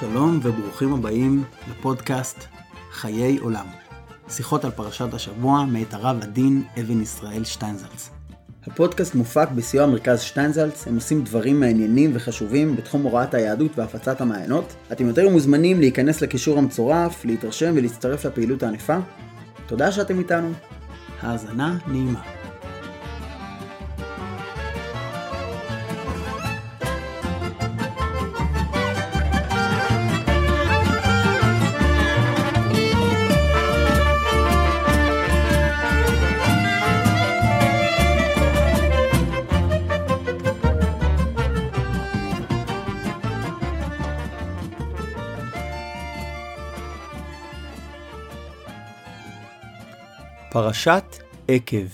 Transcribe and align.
שלום 0.00 0.40
וברוכים 0.42 0.94
הבאים 0.94 1.44
לפודקאסט 1.70 2.44
חיי 2.92 3.38
עולם. 3.38 3.66
שיחות 4.28 4.64
על 4.64 4.70
פרשת 4.70 5.14
השבוע 5.14 5.64
מאת 5.64 5.94
הרב 5.94 6.22
עדין 6.22 6.62
אבן 6.80 7.00
ישראל 7.00 7.44
שטיינזלץ. 7.44 8.10
הפודקאסט 8.66 9.14
מופק 9.14 9.48
בסיוע 9.54 9.86
מרכז 9.86 10.20
שטיינזלץ, 10.20 10.86
הם 10.86 10.94
עושים 10.94 11.22
דברים 11.22 11.60
מעניינים 11.60 12.10
וחשובים 12.14 12.76
בתחום 12.76 13.02
הוראת 13.02 13.34
היהדות 13.34 13.78
והפצת 13.78 14.20
המעיינות. 14.20 14.74
אתם 14.92 15.06
יותר 15.06 15.28
מוזמנים 15.28 15.80
להיכנס 15.80 16.20
לקישור 16.20 16.58
המצורף, 16.58 17.24
להתרשם 17.24 17.72
ולהצטרף 17.76 18.26
לפעילות 18.26 18.62
הענפה. 18.62 18.96
תודה 19.66 19.92
שאתם 19.92 20.18
איתנו. 20.18 20.52
האזנה 21.20 21.78
נעימה. 21.86 22.35
פרשת 50.56 51.16
עקב 51.48 51.86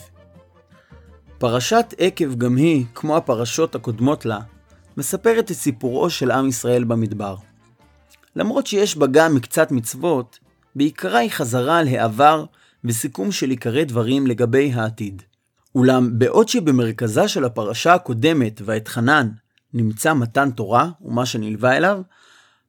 פרשת 1.39 1.95
עקב 1.99 2.35
גם 2.35 2.57
היא, 2.57 2.85
כמו 2.95 3.17
הפרשות 3.17 3.75
הקודמות 3.75 4.27
לה, 4.27 4.39
מספרת 4.97 5.51
את 5.51 5.57
סיפורו 5.57 6.11
של 6.11 6.31
עם 6.31 6.49
ישראל 6.49 6.85
במדבר. 6.85 7.37
למרות 8.37 8.67
שיש 8.67 8.97
בה 8.97 9.07
גם 9.07 9.35
מקצת 9.35 9.71
מצוות, 9.71 10.39
בעיקרה 10.75 11.19
היא 11.19 11.31
חזרה 11.31 11.79
על 11.79 11.89
העבר 11.89 12.45
וסיכום 12.85 13.33
של 13.33 13.51
עיקרי 13.51 13.85
דברים 13.85 14.27
לגבי 14.27 14.73
העתיד. 14.73 15.23
אולם 15.75 16.19
בעוד 16.19 16.49
שבמרכזה 16.49 17.29
של 17.29 17.45
הפרשה 17.45 17.95
הקודמת, 17.95 18.61
ואתחנן, 18.65 19.29
נמצא 19.75 20.15
מתן 20.15 20.51
תורה 20.51 20.91
ומה 21.01 21.27
שנלווה 21.27 21.77
אליו, 21.77 22.03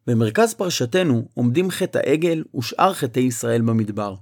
במרכז 0.08 0.54
פרשתנו 0.54 1.28
עומדים 1.34 1.72
חטא 1.72 1.98
העגל 1.98 2.44
ושאר 2.58 2.94
חטאי 2.94 3.24
ישראל 3.24 3.62
במדבר. 3.62 4.16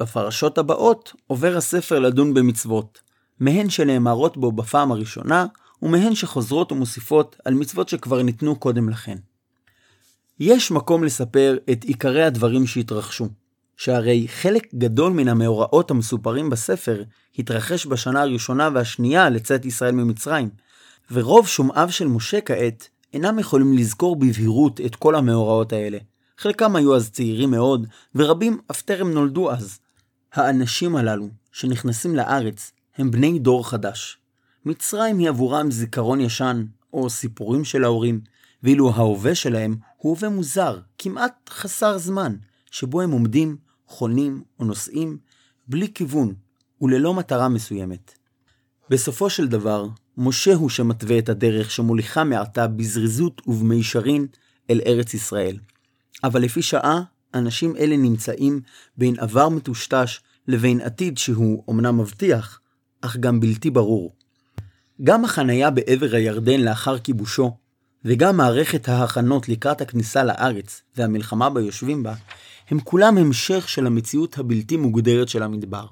בפרשות 0.00 0.58
הבאות 0.58 1.12
עובר 1.26 1.56
הספר 1.56 1.98
לדון 1.98 2.34
במצוות, 2.34 3.00
מהן 3.40 3.70
שנאמרות 3.70 4.36
בו 4.36 4.52
בפעם 4.52 4.92
הראשונה, 4.92 5.46
ומהן 5.82 6.14
שחוזרות 6.14 6.72
ומוסיפות 6.72 7.36
על 7.44 7.54
מצוות 7.54 7.88
שכבר 7.88 8.22
ניתנו 8.22 8.56
קודם 8.56 8.88
לכן. 8.88 9.16
יש 10.40 10.70
מקום 10.70 11.04
לספר 11.04 11.56
את 11.72 11.84
עיקרי 11.84 12.22
הדברים 12.22 12.66
שהתרחשו, 12.66 13.28
שהרי 13.76 14.28
חלק 14.28 14.74
גדול 14.74 15.12
מן 15.12 15.28
המאורעות 15.28 15.90
המסופרים 15.90 16.50
בספר 16.50 17.02
התרחש 17.38 17.86
בשנה 17.86 18.22
הראשונה 18.22 18.68
והשנייה 18.74 19.28
לצאת 19.28 19.64
ישראל 19.64 19.92
ממצרים, 19.92 20.48
ורוב 21.10 21.48
שומעיו 21.48 21.92
של 21.92 22.06
משה 22.06 22.40
כעת 22.40 22.88
אינם 23.14 23.38
יכולים 23.38 23.72
לזכור 23.72 24.16
בבהירות 24.16 24.80
את 24.80 24.96
כל 24.96 25.14
המאורעות 25.14 25.72
האלה. 25.72 25.98
חלקם 26.38 26.76
היו 26.76 26.96
אז 26.96 27.10
צעירים 27.10 27.50
מאוד, 27.50 27.86
ורבים 28.14 28.58
אף 28.70 28.82
טרם 28.82 29.10
נולדו 29.10 29.50
אז. 29.50 29.79
האנשים 30.34 30.96
הללו, 30.96 31.28
שנכנסים 31.52 32.16
לארץ, 32.16 32.72
הם 32.96 33.10
בני 33.10 33.38
דור 33.38 33.68
חדש. 33.68 34.18
מצרים 34.64 35.18
היא 35.18 35.28
עבורם 35.28 35.70
זיכרון 35.70 36.20
ישן, 36.20 36.64
או 36.92 37.10
סיפורים 37.10 37.64
של 37.64 37.84
ההורים, 37.84 38.20
ואילו 38.62 38.90
ההווה 38.90 39.34
שלהם 39.34 39.76
הוא 39.96 40.10
הווה 40.10 40.28
מוזר, 40.28 40.78
כמעט 40.98 41.50
חסר 41.50 41.98
זמן, 41.98 42.36
שבו 42.70 43.00
הם 43.00 43.10
עומדים, 43.10 43.56
חונים 43.86 44.42
או 44.58 44.64
נוסעים, 44.64 45.18
בלי 45.68 45.92
כיוון 45.94 46.34
וללא 46.80 47.14
מטרה 47.14 47.48
מסוימת. 47.48 48.14
בסופו 48.90 49.30
של 49.30 49.48
דבר, 49.48 49.86
משה 50.16 50.54
הוא 50.54 50.68
שמתווה 50.68 51.18
את 51.18 51.28
הדרך 51.28 51.70
שמוליכה 51.70 52.24
מעתה 52.24 52.66
בזריזות 52.66 53.42
ובמישרין 53.46 54.26
אל 54.70 54.80
ארץ 54.86 55.14
ישראל. 55.14 55.56
אבל 56.24 56.42
לפי 56.42 56.62
שעה, 56.62 57.02
אנשים 57.34 57.76
אלה 57.76 57.96
נמצאים 57.96 58.60
בין 58.96 59.14
עבר 59.18 59.48
מטושטש 59.48 60.20
לבין 60.48 60.80
עתיד 60.80 61.18
שהוא 61.18 61.64
אמנם 61.70 61.98
מבטיח, 61.98 62.60
אך 63.00 63.16
גם 63.16 63.40
בלתי 63.40 63.70
ברור. 63.70 64.14
גם 65.02 65.24
החניה 65.24 65.70
בעבר 65.70 66.14
הירדן 66.14 66.60
לאחר 66.60 66.98
כיבושו, 66.98 67.56
וגם 68.04 68.36
מערכת 68.36 68.88
ההכנות 68.88 69.48
לקראת 69.48 69.80
הכניסה 69.80 70.24
לארץ 70.24 70.82
והמלחמה 70.96 71.50
ביושבים 71.50 72.02
בה, 72.02 72.14
הם 72.70 72.80
כולם 72.80 73.18
המשך 73.18 73.68
של 73.68 73.86
המציאות 73.86 74.38
הבלתי 74.38 74.76
מוגדרת 74.76 75.28
של 75.28 75.42
המדבר. 75.42 75.86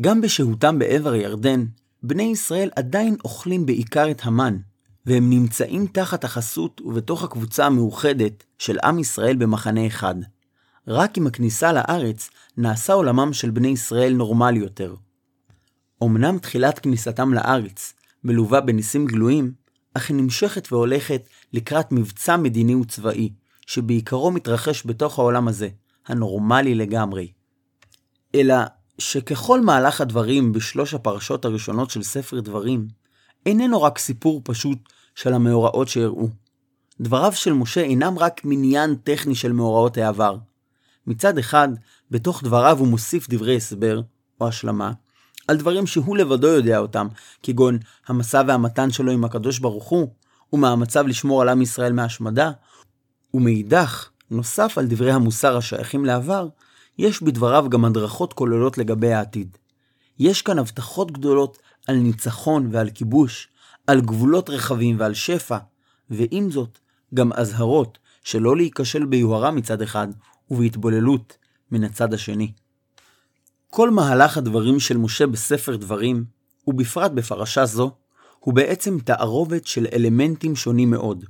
גם 0.00 0.20
בשהותם 0.20 0.78
בעבר 0.78 1.12
הירדן, 1.12 1.64
בני 2.02 2.22
ישראל 2.22 2.70
עדיין 2.76 3.16
אוכלים 3.24 3.66
בעיקר 3.66 4.10
את 4.10 4.20
המן, 4.24 4.56
והם 5.06 5.30
נמצאים 5.30 5.86
תחת 5.86 6.24
החסות 6.24 6.80
ובתוך 6.84 7.22
הקבוצה 7.22 7.66
המאוחדת 7.66 8.44
של 8.58 8.78
עם 8.84 8.98
ישראל 8.98 9.36
במחנה 9.36 9.86
אחד. 9.86 10.14
רק 10.88 11.18
עם 11.18 11.26
הכניסה 11.26 11.72
לארץ 11.72 12.30
נעשה 12.56 12.92
עולמם 12.92 13.32
של 13.32 13.50
בני 13.50 13.68
ישראל 13.68 14.14
נורמלי 14.14 14.58
יותר. 14.58 14.94
אמנם 16.02 16.38
תחילת 16.38 16.78
כניסתם 16.78 17.34
לארץ 17.34 17.94
מלווה 18.24 18.60
בניסים 18.60 19.06
גלויים, 19.06 19.52
אך 19.94 20.10
היא 20.10 20.16
נמשכת 20.16 20.72
והולכת 20.72 21.22
לקראת 21.52 21.92
מבצע 21.92 22.36
מדיני 22.36 22.74
וצבאי, 22.74 23.30
שבעיקרו 23.66 24.30
מתרחש 24.30 24.86
בתוך 24.86 25.18
העולם 25.18 25.48
הזה, 25.48 25.68
הנורמלי 26.06 26.74
לגמרי. 26.74 27.32
אלא 28.34 28.54
שככל 28.98 29.60
מהלך 29.60 30.00
הדברים 30.00 30.52
בשלוש 30.52 30.94
הפרשות 30.94 31.44
הראשונות 31.44 31.90
של 31.90 32.02
ספר 32.02 32.40
דברים, 32.40 32.88
איננו 33.46 33.82
רק 33.82 33.98
סיפור 33.98 34.40
פשוט 34.44 34.78
של 35.14 35.32
המאורעות 35.32 35.88
שאירעו. 35.88 36.28
דבריו 37.00 37.32
של 37.32 37.52
משה 37.52 37.80
אינם 37.80 38.18
רק 38.18 38.40
מניין 38.44 38.94
טכני 38.94 39.34
של 39.34 39.52
מאורעות 39.52 39.96
העבר. 39.96 40.36
מצד 41.06 41.38
אחד, 41.38 41.68
בתוך 42.10 42.42
דבריו 42.42 42.78
הוא 42.78 42.88
מוסיף 42.88 43.28
דברי 43.28 43.56
הסבר, 43.56 44.00
או 44.40 44.48
השלמה, 44.48 44.92
על 45.48 45.56
דברים 45.56 45.86
שהוא 45.86 46.16
לבדו 46.16 46.46
יודע 46.46 46.78
אותם, 46.78 47.06
כגון 47.42 47.78
המסע 48.06 48.42
והמתן 48.46 48.90
שלו 48.90 49.12
עם 49.12 49.24
הקדוש 49.24 49.58
ברוך 49.58 49.88
הוא, 49.88 50.08
ומאמציו 50.52 51.06
לשמור 51.06 51.42
על 51.42 51.48
עם 51.48 51.62
ישראל 51.62 51.92
מהשמדה, 51.92 52.50
ומאידך, 53.34 54.10
נוסף 54.30 54.78
על 54.78 54.86
דברי 54.86 55.12
המוסר 55.12 55.56
השייכים 55.56 56.04
לעבר, 56.04 56.48
יש 56.98 57.22
בדבריו 57.22 57.66
גם 57.68 57.84
הדרכות 57.84 58.32
כוללות 58.32 58.78
לגבי 58.78 59.12
העתיד. 59.12 59.58
יש 60.18 60.42
כאן 60.42 60.58
הבטחות 60.58 61.12
גדולות 61.12 61.58
על 61.88 61.96
ניצחון 61.96 62.68
ועל 62.72 62.90
כיבוש, 62.90 63.48
על 63.86 64.00
גבולות 64.00 64.50
רחבים 64.50 64.96
ועל 64.98 65.14
שפע, 65.14 65.58
ועם 66.10 66.50
זאת, 66.50 66.78
גם 67.14 67.32
אזהרות 67.32 67.98
שלא 68.22 68.56
להיכשל 68.56 69.04
ביוהרה 69.04 69.50
מצד 69.50 69.82
אחד, 69.82 70.08
ובהתבוללות 70.50 71.36
מן 71.70 71.84
הצד 71.84 72.14
השני. 72.14 72.52
כל 73.70 73.90
מהלך 73.90 74.36
הדברים 74.36 74.80
של 74.80 74.96
משה 74.96 75.26
בספר 75.26 75.76
דברים, 75.76 76.24
ובפרט 76.66 77.10
בפרשה 77.10 77.66
זו, 77.66 77.90
הוא 78.38 78.54
בעצם 78.54 78.98
תערובת 78.98 79.66
של 79.66 79.86
אלמנטים 79.92 80.56
שונים 80.56 80.90
מאוד. 80.90 81.24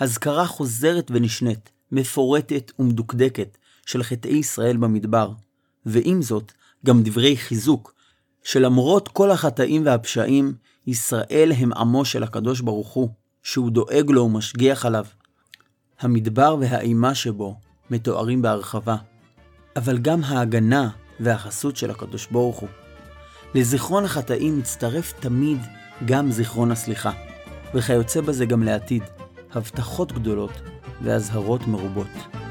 הזכרה 0.00 0.46
חוזרת 0.46 1.10
ונשנית, 1.10 1.70
מפורטת 1.92 2.72
ומדוקדקת, 2.78 3.58
של 3.86 4.02
חטאי 4.02 4.36
ישראל 4.36 4.76
במדבר, 4.76 5.32
ועם 5.86 6.22
זאת, 6.22 6.52
גם 6.86 7.02
דברי 7.02 7.36
חיזוק, 7.36 7.94
שלמרות 8.42 9.08
כל 9.08 9.30
החטאים 9.30 9.86
והפשעים, 9.86 10.54
ישראל 10.86 11.52
הם 11.56 11.72
עמו 11.72 12.04
של 12.04 12.22
הקדוש 12.22 12.60
ברוך 12.60 12.88
הוא, 12.88 13.08
שהוא 13.42 13.70
דואג 13.70 14.10
לו 14.10 14.22
ומשגיח 14.22 14.86
עליו. 14.86 15.04
המדבר 16.00 16.56
והאימה 16.60 17.14
שבו 17.14 17.56
מתוארים 17.92 18.42
בהרחבה, 18.42 18.96
אבל 19.76 19.98
גם 19.98 20.24
ההגנה 20.24 20.88
והחסות 21.20 21.76
של 21.76 21.90
הקדוש 21.90 22.26
ברוך 22.26 22.58
הוא. 22.58 22.68
לזיכרון 23.54 24.04
החטאים 24.04 24.58
מצטרף 24.58 25.12
תמיד 25.20 25.58
גם 26.04 26.30
זיכרון 26.30 26.70
הסליחה, 26.70 27.10
וכיוצא 27.74 28.20
בזה 28.20 28.46
גם 28.46 28.62
לעתיד, 28.62 29.02
הבטחות 29.54 30.12
גדולות 30.12 30.52
ואזהרות 31.02 31.66
מרובות. 31.66 32.41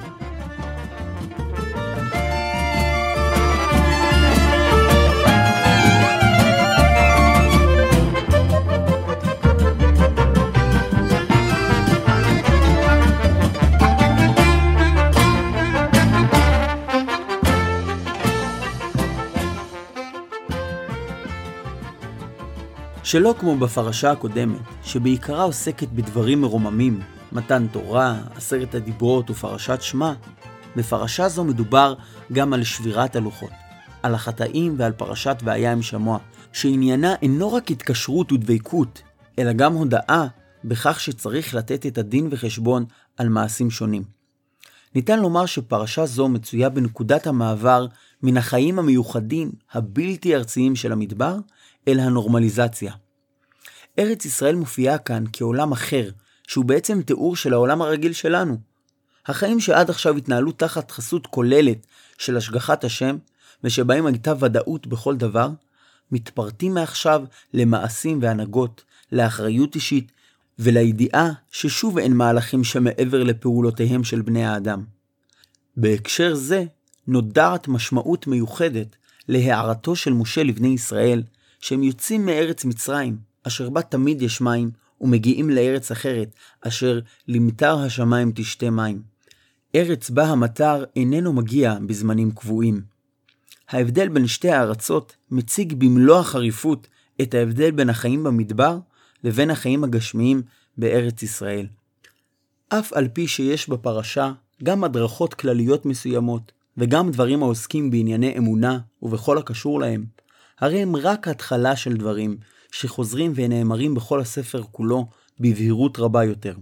שלא 23.11 23.35
כמו 23.39 23.57
בפרשה 23.57 24.11
הקודמת, 24.11 24.61
שבעיקרה 24.83 25.43
עוסקת 25.43 25.87
בדברים 25.87 26.41
מרוממים, 26.41 26.99
מתן 27.31 27.67
תורה, 27.71 28.19
עשרת 28.35 28.75
הדיברות 28.75 29.29
ופרשת 29.29 29.81
שמע, 29.81 30.13
בפרשה 30.75 31.29
זו 31.29 31.43
מדובר 31.43 31.93
גם 32.31 32.53
על 32.53 32.63
שבירת 32.63 33.15
הלוחות, 33.15 33.49
על 34.03 34.15
החטאים 34.15 34.75
ועל 34.77 34.91
פרשת 34.91 35.37
והיה 35.43 35.71
עם 35.71 35.81
שמוע, 35.81 36.17
שעניינה 36.53 37.15
אינו 37.21 37.53
רק 37.53 37.71
התקשרות 37.71 38.31
ודבקות, 38.31 39.01
אלא 39.39 39.53
גם 39.53 39.73
הודאה 39.73 40.27
בכך 40.63 40.99
שצריך 40.99 41.55
לתת 41.55 41.85
את 41.85 41.97
הדין 41.97 42.27
וחשבון 42.31 42.85
על 43.17 43.29
מעשים 43.29 43.71
שונים. 43.71 44.03
ניתן 44.95 45.19
לומר 45.19 45.45
שפרשה 45.45 46.05
זו 46.05 46.29
מצויה 46.29 46.69
בנקודת 46.69 47.27
המעבר 47.27 47.85
מן 48.23 48.37
החיים 48.37 48.79
המיוחדים, 48.79 49.51
הבלתי 49.73 50.35
ארציים 50.35 50.75
של 50.75 50.91
המדבר, 50.91 51.37
אל 51.87 51.99
הנורמליזציה. 51.99 52.93
ארץ 53.99 54.25
ישראל 54.25 54.55
מופיעה 54.55 54.97
כאן 54.97 55.23
כעולם 55.33 55.71
אחר, 55.71 56.09
שהוא 56.47 56.65
בעצם 56.65 57.01
תיאור 57.01 57.35
של 57.35 57.53
העולם 57.53 57.81
הרגיל 57.81 58.13
שלנו. 58.13 58.57
החיים 59.25 59.59
שעד 59.59 59.89
עכשיו 59.89 60.17
התנהלו 60.17 60.51
תחת 60.51 60.91
חסות 60.91 61.27
כוללת 61.27 61.87
של 62.17 62.37
השגחת 62.37 62.83
השם, 62.83 63.17
ושבהם 63.63 64.05
הייתה 64.05 64.33
ודאות 64.39 64.87
בכל 64.87 65.15
דבר, 65.15 65.49
מתפרטים 66.11 66.73
מעכשיו 66.73 67.23
למעשים 67.53 68.19
והנהגות, 68.21 68.83
לאחריות 69.11 69.75
אישית 69.75 70.11
ולידיעה 70.59 71.31
ששוב 71.51 71.97
אין 71.97 72.13
מהלכים 72.13 72.63
שמעבר 72.63 73.23
לפעולותיהם 73.23 74.03
של 74.03 74.21
בני 74.21 74.45
האדם. 74.45 74.83
בהקשר 75.77 76.35
זה, 76.35 76.63
נודעת 77.07 77.67
משמעות 77.67 78.27
מיוחדת 78.27 78.95
להערתו 79.27 79.95
של 79.95 80.13
משה 80.13 80.43
לבני 80.43 80.67
ישראל, 80.67 81.23
שהם 81.61 81.83
יוצאים 81.83 82.25
מארץ 82.25 82.65
מצרים, 82.65 83.17
אשר 83.43 83.69
בה 83.69 83.81
תמיד 83.81 84.21
יש 84.21 84.41
מים, 84.41 84.71
ומגיעים 85.01 85.49
לארץ 85.49 85.91
אחרת, 85.91 86.35
אשר 86.61 86.99
למטר 87.27 87.79
השמיים 87.79 88.31
תשתה 88.35 88.69
מים. 88.69 89.01
ארץ 89.75 90.09
בה 90.09 90.23
המטר 90.23 90.83
איננו 90.95 91.33
מגיע 91.33 91.77
בזמנים 91.85 92.31
קבועים. 92.31 92.81
ההבדל 93.69 94.09
בין 94.09 94.27
שתי 94.27 94.49
הארצות 94.49 95.15
מציג 95.31 95.73
במלוא 95.73 96.19
החריפות 96.19 96.87
את 97.21 97.33
ההבדל 97.33 97.71
בין 97.71 97.89
החיים 97.89 98.23
במדבר 98.23 98.79
לבין 99.23 99.49
החיים 99.49 99.83
הגשמיים 99.83 100.41
בארץ 100.77 101.23
ישראל. 101.23 101.67
אף 102.69 102.93
על 102.93 103.07
פי 103.07 103.27
שיש 103.27 103.69
בפרשה 103.69 104.31
גם 104.63 104.83
הדרכות 104.83 105.33
כלליות 105.33 105.85
מסוימות, 105.85 106.51
וגם 106.77 107.11
דברים 107.11 107.43
העוסקים 107.43 107.91
בענייני 107.91 108.37
אמונה 108.37 108.79
ובכל 109.01 109.37
הקשור 109.37 109.79
להם, 109.79 110.05
הרי 110.61 110.81
הם 110.81 110.95
רק 110.95 111.27
התחלה 111.27 111.75
של 111.75 111.93
דברים 111.97 112.37
שחוזרים 112.71 113.33
ונאמרים 113.35 113.95
בכל 113.95 114.19
הספר 114.19 114.63
כולו 114.71 115.07
בבהירות 115.39 115.99
רבה 115.99 116.23
יותר. 116.23 116.55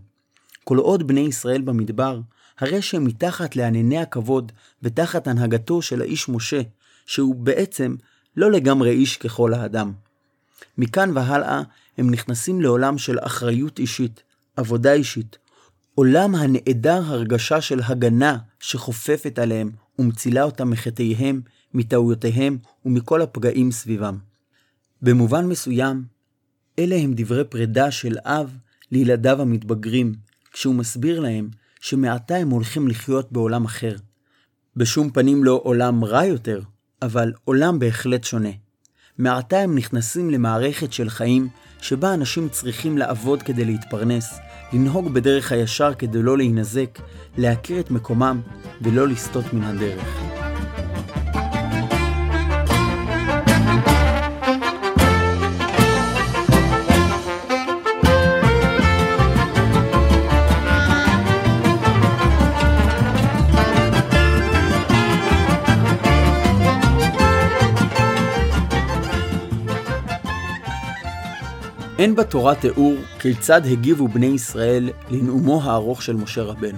כל 0.63 0.77
עוד 0.77 1.07
בני 1.07 1.19
ישראל 1.19 1.61
במדבר, 1.61 2.19
הרי 2.59 2.81
שהם 2.81 3.05
מתחת 3.05 3.55
לענני 3.55 3.97
הכבוד 3.97 4.51
ותחת 4.83 5.27
הנהגתו 5.27 5.81
של 5.81 6.01
האיש 6.01 6.29
משה, 6.29 6.61
שהוא 7.05 7.35
בעצם 7.35 7.95
לא 8.37 8.51
לגמרי 8.51 8.91
איש 8.91 9.17
ככל 9.17 9.53
האדם. 9.53 9.93
מכאן 10.77 11.17
והלאה 11.17 11.61
הם 11.97 12.09
נכנסים 12.09 12.61
לעולם 12.61 12.97
של 12.97 13.19
אחריות 13.19 13.79
אישית, 13.79 14.23
עבודה 14.57 14.93
אישית, 14.93 15.37
עולם 15.95 16.35
הנעדר 16.35 17.01
הרגשה 17.05 17.61
של 17.61 17.79
הגנה 17.83 18.37
שחופפת 18.59 19.39
עליהם 19.39 19.71
ומצילה 19.99 20.43
אותם 20.43 20.69
מחטאיהם, 20.69 21.41
מטעויותיהם 21.73 22.57
ומכל 22.85 23.21
הפגעים 23.21 23.71
סביבם. 23.71 24.17
במובן 25.01 25.45
מסוים, 25.45 26.03
אלה 26.79 26.95
הם 26.95 27.13
דברי 27.15 27.43
פרידה 27.43 27.91
של 27.91 28.17
אב 28.25 28.57
לילדיו 28.91 29.41
המתבגרים, 29.41 30.15
כשהוא 30.51 30.75
מסביר 30.75 31.19
להם 31.19 31.49
שמעתה 31.81 32.35
הם 32.35 32.49
הולכים 32.49 32.87
לחיות 32.87 33.31
בעולם 33.31 33.65
אחר. 33.65 33.95
בשום 34.75 35.09
פנים 35.09 35.43
לא 35.43 35.61
עולם 35.63 36.03
רע 36.03 36.25
יותר, 36.25 36.61
אבל 37.01 37.33
עולם 37.45 37.79
בהחלט 37.79 38.23
שונה. 38.23 38.49
מעתה 39.17 39.59
הם 39.59 39.75
נכנסים 39.75 40.29
למערכת 40.29 40.93
של 40.93 41.09
חיים 41.09 41.47
שבה 41.81 42.13
אנשים 42.13 42.49
צריכים 42.49 42.97
לעבוד 42.97 43.43
כדי 43.43 43.65
להתפרנס, 43.65 44.39
לנהוג 44.73 45.13
בדרך 45.13 45.51
הישר 45.51 45.93
כדי 45.93 46.21
לא 46.21 46.37
להינזק, 46.37 46.99
להכיר 47.37 47.79
את 47.79 47.91
מקומם 47.91 48.41
ולא 48.81 49.07
לסטות 49.07 49.53
מן 49.53 49.63
הדרך. 49.63 50.28
אין 71.99 72.15
בתורה 72.15 72.55
תיאור 72.55 72.95
כיצד 73.19 73.61
הגיבו 73.65 74.07
בני 74.07 74.25
ישראל 74.25 74.89
לנאומו 75.09 75.61
הארוך 75.63 76.01
של 76.01 76.15
משה 76.15 76.43
רבנו. 76.43 76.77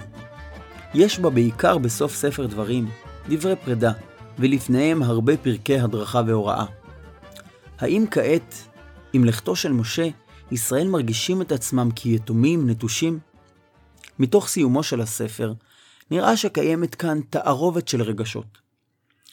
יש 0.94 1.20
בה 1.20 1.30
בעיקר 1.30 1.78
בסוף 1.78 2.16
ספר 2.16 2.46
דברים 2.46 2.90
דברי 3.30 3.56
פרידה, 3.56 3.92
ולפניהם 4.40 5.04
הרבה 5.04 5.38
פרקי 5.38 5.80
הדרכה 5.80 6.22
והוראה. 6.28 6.66
האם 7.80 8.06
כעת, 8.12 8.56
עם 9.14 9.26
לכתו 9.26 9.56
של 9.56 9.72
משה, 9.72 10.08
ישראל 10.52 10.88
מרגישים 10.88 11.42
את 11.42 11.52
עצמם 11.52 11.90
כיתומים 11.96 12.70
נטושים? 12.70 13.20
מתוך 14.20 14.48
סיומו 14.48 14.84
של 14.84 15.02
הספר, 15.02 15.54
נראה 16.12 16.38
שקיימת 16.38 16.96
כאן 16.96 17.20
תערובת 17.30 17.88
של 17.88 18.02
רגשות. 18.02 18.58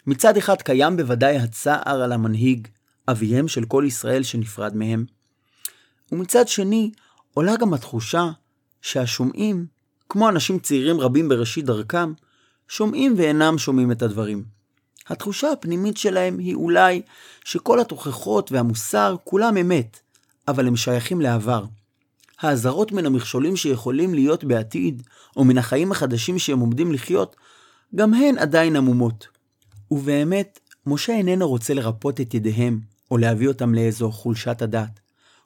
מצד 0.07 0.37
אחד 0.37 0.63
קיים 0.63 0.97
בוודאי 0.97 1.37
הצער 1.39 2.03
על 2.03 2.13
המנהיג, 2.13 2.69
אביהם 3.09 3.49
של 3.49 3.65
כל 3.65 3.85
ישראל 3.87 4.23
שנפרד 4.23 4.77
מהם, 4.77 5.18
ומצד 6.13 6.49
שני 6.49 6.91
עולה 7.35 7.57
גם 7.57 7.75
התחושה 7.75 8.31
שהשומעים, 8.83 9.67
כמו 10.09 10.29
אנשים 10.29 10.59
צעירים 10.59 11.01
רבים 11.01 11.29
בראשית 11.29 11.65
דרכם, 11.65 12.13
שומעים 12.69 13.15
ואינם 13.17 13.59
שומעים 13.59 13.93
את 13.93 14.03
הדברים. 14.03 14.45
התחושה 15.07 15.53
הפנימית 15.53 15.97
שלהם 15.97 16.39
היא 16.39 16.55
אולי 16.55 17.03
שכל 17.45 17.81
התוכחות 17.81 18.53
והמוסר 18.53 19.17
כולם 19.25 19.57
אמת, 19.57 20.01
אבל 20.49 20.67
הם 20.67 20.77
שייכים 20.77 21.21
לעבר. 21.21 21.65
האזהרות 22.41 22.93
מן 22.93 23.07
המכשולים 23.07 23.57
שיכולים 23.57 24.15
להיות 24.15 24.45
בעתיד, 24.45 25.03
או 25.37 25.45
מן 25.45 25.59
החיים 25.59 25.93
החדשים 25.93 26.39
שהם 26.39 26.59
עומדים 26.59 26.93
לחיות, 26.93 27.37
גם 27.95 28.15
הן 28.15 28.39
עדיין 28.39 28.77
עמומות. 28.77 29.29
ובאמת, 29.91 30.59
משה 30.87 31.13
איננו 31.13 31.49
רוצה 31.49 31.75
לרפות 31.75 32.21
את 32.21 32.35
ידיהם, 32.35 32.81
או 33.11 33.19
להביא 33.19 33.49
אותם 33.49 33.75
לאיזו 33.75 34.11
חולשת 34.11 34.63
הדעת. 34.63 35.01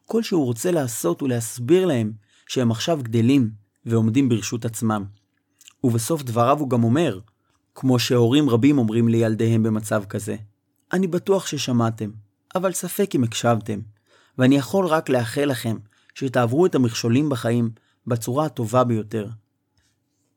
כל 0.07 0.23
שהוא 0.23 0.45
רוצה 0.45 0.71
לעשות 0.71 1.21
הוא 1.21 1.29
להסביר 1.29 1.87
להם 1.87 2.13
שהם 2.47 2.71
עכשיו 2.71 3.01
גדלים 3.03 3.51
ועומדים 3.87 4.29
ברשות 4.29 4.65
עצמם. 4.65 5.05
ובסוף 5.85 6.23
דבריו 6.23 6.59
הוא 6.59 6.71
גם 6.71 6.85
אומר, 6.85 7.19
כמו 7.75 7.99
שהורים 7.99 8.51
רבים 8.51 8.79
אומרים 8.79 9.09
לילדיהם 9.09 9.63
במצב 9.63 10.05
כזה, 10.05 10.37
אני 10.93 11.07
בטוח 11.07 11.47
ששמעתם, 11.47 12.11
אבל 12.55 12.73
ספק 12.73 13.15
אם 13.15 13.25
הקשבתם, 13.25 13.81
ואני 14.39 14.57
יכול 14.57 14.87
רק 14.87 15.09
לאחל 15.09 15.45
לכם 15.45 15.77
שתעברו 16.15 16.67
את 16.67 16.75
המכשולים 16.75 17.29
בחיים 17.29 17.71
בצורה 18.07 18.47
הטובה 18.47 18.85
ביותר. 18.85 19.29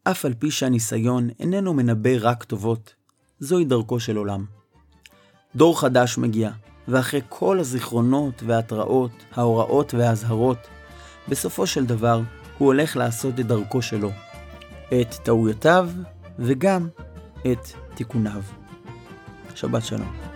אף 0.03 0.25
על 0.25 0.33
פי 0.33 0.51
שהניסיון 0.51 1.29
איננו 1.39 1.73
מנבא 1.73 2.09
רק 2.19 2.43
טובות, 2.43 2.95
זוהי 3.39 3.65
דרכו 3.65 3.99
של 3.99 4.17
עולם. 4.17 4.45
דור 5.55 5.81
חדש 5.81 6.17
מגיע, 6.17 6.51
ואחרי 6.87 7.21
כל 7.29 7.59
הזיכרונות 7.59 8.43
וההתראות, 8.45 9.11
ההוראות 9.35 9.93
והאזהרות, 9.93 10.57
בסופו 11.27 11.67
של 11.67 11.85
דבר 11.85 12.21
הוא 12.57 12.65
הולך 12.65 12.97
לעשות 12.97 13.39
את 13.39 13.47
דרכו 13.47 13.81
שלו, 13.81 14.11
את 14.87 15.13
טעויותיו 15.23 15.89
וגם 16.39 16.87
את 17.51 17.67
תיקוניו. 17.95 18.41
שבת 19.55 19.85
שלום. 19.85 20.34